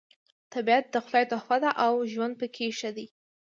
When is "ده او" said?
1.63-1.93